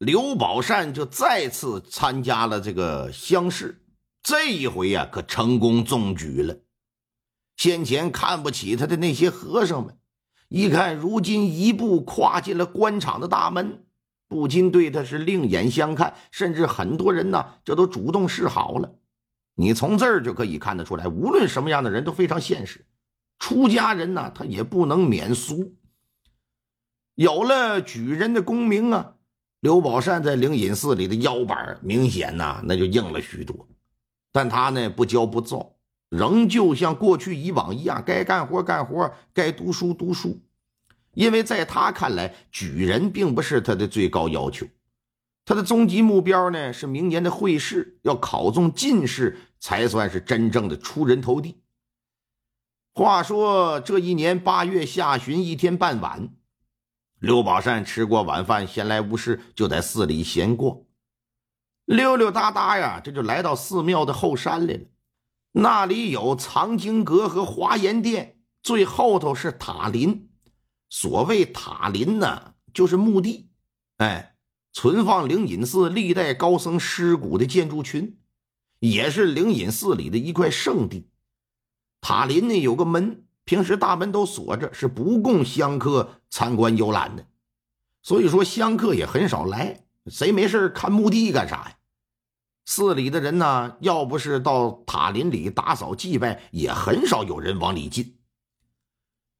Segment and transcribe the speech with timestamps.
[0.00, 3.82] 刘宝善就再次参加了这个乡试，
[4.22, 6.56] 这一回呀，可成功中举了。
[7.58, 9.98] 先前看不起他的那些和尚们，
[10.48, 13.84] 一看如今一步跨进了官场的大门，
[14.26, 18.94] 不禁对他是另眼相看，甚至很多人呢，这都主动示好了。
[19.56, 22.86] 你从这儿就可以看得出来，无论什么样的人都非常现实，
[23.38, 25.76] 出家人呢，他也不能免俗。
[27.16, 29.16] 有了举人的功名啊。
[29.60, 33.68] 刘宝善在灵隐寺里的腰板明显呐，那就硬了许多。
[34.32, 35.74] 但他呢不骄不躁，
[36.08, 40.40] 仍旧像过去以往一样，该干活干活，该读书读书。
[41.12, 44.66] 因为在他看来，举人并不是他的最高要求，
[45.44, 51.56] 他的终极目标呢是明年的会试要考中进士，才算是真正的出人头地。
[52.94, 56.30] 话说这一年八月下旬一天傍晚。
[57.20, 60.78] 刘宝善吃过晚饭，闲来无事就在寺里闲逛，
[61.84, 64.86] 溜溜达达呀，这就来到寺庙的后山来了。
[65.52, 70.30] 那里有藏经阁和华严殿，最后头是塔林。
[70.88, 73.50] 所谓塔林呢，就是墓地，
[73.98, 74.36] 哎，
[74.72, 78.18] 存放灵隐寺历代高僧尸骨的建筑群，
[78.78, 81.10] 也是灵隐寺里的一块圣地。
[82.00, 83.26] 塔林呢有个门。
[83.44, 87.26] 平时大门都锁着，是不供香客参观游览的，
[88.02, 89.84] 所以说香客也很少来。
[90.06, 91.76] 谁没事看墓地干啥呀？
[92.64, 98.16] 寺里的人呢，要不是到塔林里打扫祭拜，也很少有人往里进。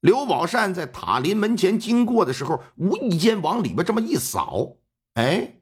[0.00, 4.76] 刘宝善在塔林门前经过的时候，无意间往里边这么一扫，
[5.14, 5.60] 哎，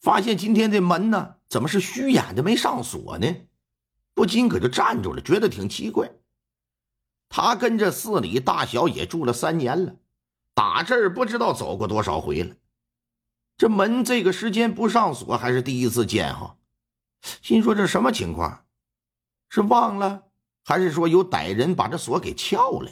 [0.00, 3.26] 发现今天这门呢，怎么是虚掩的，没上锁呢？
[4.14, 6.10] 不禁可就站住了，觉得挺奇怪。
[7.28, 9.94] 他跟这寺里大小也住了三年了，
[10.58, 12.56] 打这儿不知道走过多少回了。
[13.56, 16.56] 这门这个时间不上锁，还是第一次见哈。
[17.42, 18.64] 心说这什么情况？
[19.48, 20.24] 是忘了，
[20.64, 22.90] 还是说有歹人把这锁给撬了？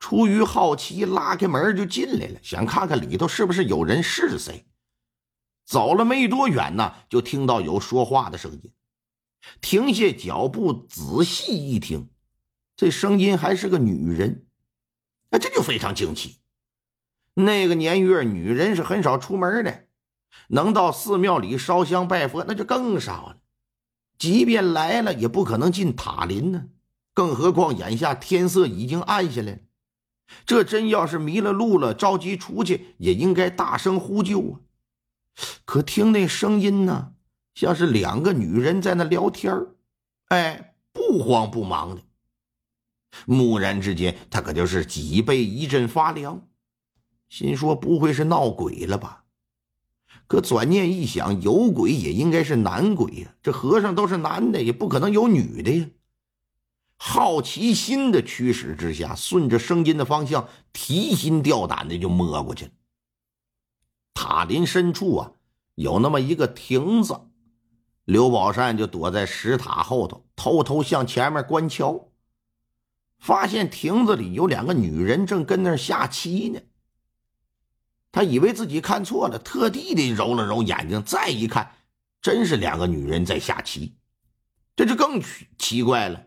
[0.00, 4.66] 出于好奇，拉开门就进来了，想看看里头是不是有人，是谁。
[5.64, 8.72] 走了没多远呢，就听到有说话的声音，
[9.60, 12.10] 停下脚步，仔细一听。
[12.74, 14.44] 这声音还是个女人，
[15.30, 16.40] 那这就非常惊奇。
[17.38, 19.84] 那个年月，女人是很少出门的，
[20.48, 23.36] 能到寺庙里烧香拜佛，那就更少了。
[24.18, 26.66] 即便来了，也不可能进塔林呢。
[27.14, 29.58] 更何况眼下天色已经暗下来了，
[30.44, 34.60] 这真要是迷了路了，着急出去，也应该大声呼救啊。
[35.64, 37.12] 可听那声音呢，
[37.54, 39.54] 像是两个女人在那聊天
[40.28, 42.02] 哎，不慌不忙的。
[43.26, 46.42] 蓦然之间，他可就是脊背一阵发凉，
[47.28, 49.24] 心说不会是闹鬼了吧？
[50.26, 55.86] 可转念一想，有鬼也应该是男鬼呀，这和尚都是男的，也不可能有女的呀。
[56.96, 62.70] 好奇心的驱使之下，顺着声音的方向，提心吊胆的就摸过去了。
[64.14, 65.32] 塔林深处啊，
[65.76, 67.20] 有那么一个亭子，
[68.04, 72.08] 刘宝善就躲在石塔后头，偷偷向前面观瞧。
[73.18, 76.60] 发现亭子里有两个女人正跟那儿下棋呢。
[78.18, 81.76] 他以为自己看错了，特地的揉了揉眼睛，再一看，
[82.20, 83.94] 真是两个女人在下棋，
[84.74, 85.22] 这就更
[85.56, 86.26] 奇怪了，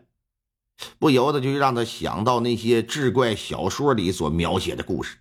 [0.98, 5.18] 不由得就让他想到那些志怪小说里所描写的故事。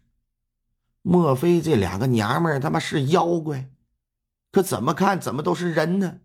[1.02, 3.70] 莫非这两个娘们他妈是妖怪？
[4.50, 6.20] 可怎么看怎么都是人呢？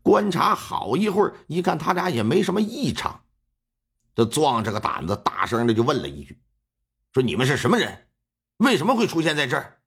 [0.00, 3.24] 观察好一会儿，一看他俩也没什么异常。
[4.14, 6.40] 就壮着个胆子，大声的就问了一句
[7.12, 8.06] ：“说你们是什么人？
[8.60, 9.82] 为什么会出现在这儿？”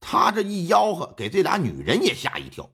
[0.00, 2.70] 他这一吆喝，给这俩女人也吓一跳，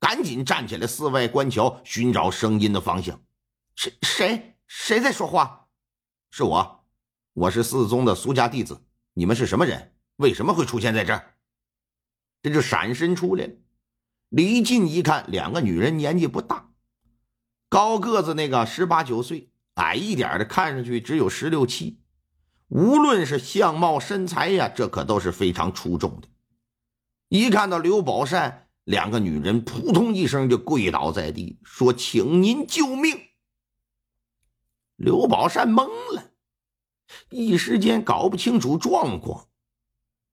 [0.00, 3.22] 赶紧站起来四外观瞧，寻找声音的方向。
[3.76, 5.68] 谁谁谁在说话？
[6.30, 6.84] 是我，
[7.32, 8.82] 我是四宗的俗家弟子。
[9.14, 9.94] 你们是什么人？
[10.16, 11.34] 为什么会出现在这儿？
[12.42, 13.54] 这就闪身出来了。
[14.30, 16.72] 离近一看，两个女人年纪不大。
[17.68, 22.01] 高个子那个十八九岁，矮一点的看上去只有十六七，
[22.72, 26.28] 无论是相貌身材呀，这可都是非常出众的。
[27.28, 33.20] 一看到刘宝善，两个女人扑通一声就跪倒在地，说：“请您救命！”
[34.96, 36.30] 刘宝善懵了，
[37.28, 39.48] 一时间搞不清楚状况，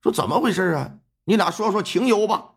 [0.01, 0.99] 说：“怎么回事啊？
[1.25, 2.53] 你俩说说情由吧。”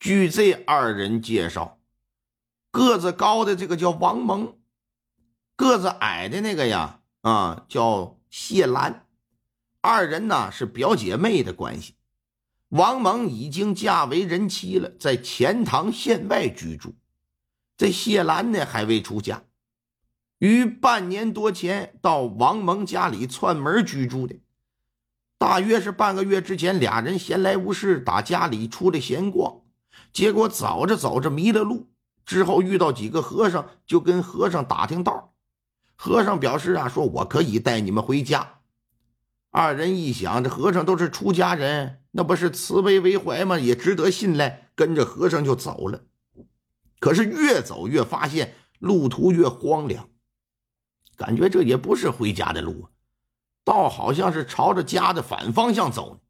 [0.00, 1.78] 据这二人介绍，
[2.70, 4.58] 个子高的这个叫王蒙，
[5.56, 9.06] 个子矮的那个呀，啊，叫谢兰。
[9.80, 11.94] 二人呢是表姐妹的关系。
[12.68, 16.94] 王蒙已经嫁为人妻了，在钱塘县外居住。
[17.78, 19.44] 这谢兰呢还未出嫁，
[20.38, 24.38] 于半年多前到王蒙家里串门居住的。
[25.38, 29.62] 大约是半个月之前，俩人闲来无事，打家里出来闲逛。
[30.12, 31.88] 结果走着走着迷了路，
[32.26, 35.32] 之后遇到几个和尚，就跟和尚打听道。
[35.96, 38.60] 和尚表示啊，说我可以带你们回家。
[39.50, 43.58] 二人一想，这和尚都是出家人，那不是慈悲为怀吗？
[43.58, 46.02] 也值得信赖，跟着和尚就走了。
[47.00, 50.08] 可是越走越发现路途越荒凉，
[51.16, 52.90] 感觉这也不是回家的路啊，
[53.64, 56.20] 倒好像是朝着家的反方向走。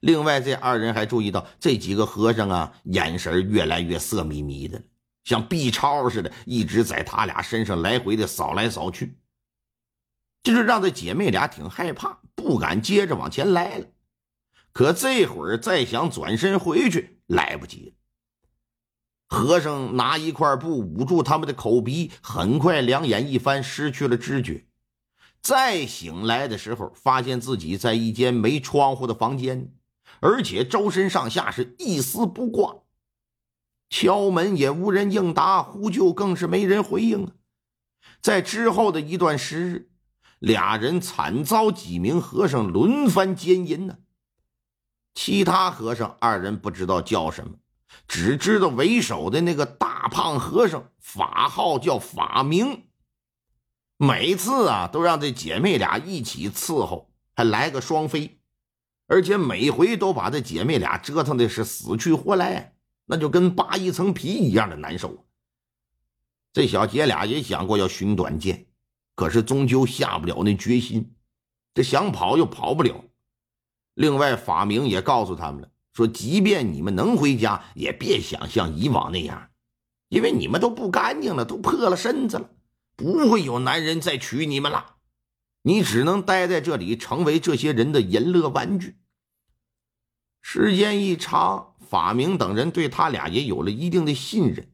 [0.00, 4.82] 另外，这二人还注意到这几个和尚啊，眼神越来越色眯眯的，
[5.28, 9.18] 像 B 超似的，一直在他俩身上来回的扫来扫去。
[10.42, 13.86] 这就让这姐妹俩挺害怕，不敢接着往前来了。
[14.72, 17.92] 可这会儿再想转身回去，来不及了。
[19.26, 24.64] 和尚拿一块布捂住他们的口鼻，很快两眼一翻，失去了知觉。
[25.42, 29.74] 再醒来的时候，发现自己在一间没窗户的房间。
[30.20, 32.78] 而且周身上下是一丝不挂，
[33.90, 37.32] 敲门也无人应答，呼救更是没人回应啊！
[38.20, 39.90] 在之后的一段时日，
[40.38, 43.98] 俩人惨遭几名和尚轮番奸淫呢。
[45.14, 47.54] 其他和尚二人不知道叫什么，
[48.06, 52.84] 只知道为首的那个大胖和尚法号叫法明，
[53.96, 58.40] 每次啊都让这姐妹俩一起伺候，还来个双飞。
[59.06, 62.76] 而且每回都把这姐妹俩折腾的是死去活来，
[63.08, 65.26] 那就跟扒一层皮一样的难受。
[66.52, 68.66] 这小姐俩也想过要寻短见，
[69.14, 71.14] 可是终究下不了那决心。
[71.72, 73.04] 这想跑又跑不了。
[73.94, 79.50] 另外，法明也告诉他们了，说即便你们能回家，也别想像以往那样，
[80.08, 82.50] 因为你们都不干净了，都破了身子了，
[82.94, 84.96] 不会有男人再娶你们了。
[85.62, 88.98] 你只能待在这里，成为这些人的淫乐玩具。
[90.50, 94.66] 时间一长，法明等人对他俩也有了一定的信任，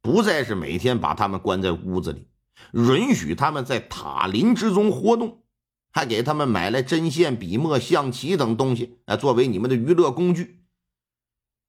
[0.00, 2.28] 不再是每天把他们关在屋子里，
[2.70, 5.42] 允许他们在塔林之中活动，
[5.90, 10.62] 还给他们买来针线、笔墨、象棋等东西，哎，作为你们的娱乐工具。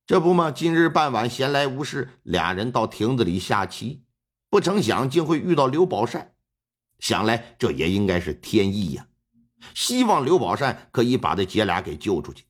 [0.05, 4.03] 这不嘛，今日傍晚闲来无事，俩人到亭子里下棋，
[4.51, 6.33] 不成想竟会遇到刘宝善。
[6.99, 9.07] 想来这也应该是天意呀！
[9.73, 12.43] 希望刘宝善可以把这姐俩给救出去，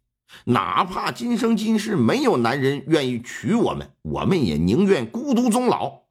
[0.46, 6.04] 哪怕今生今世没有男人愿意娶我们，我们也宁愿孤独终老，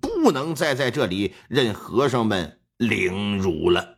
[0.00, 3.95] 不能再在这里任和尚们凌辱了。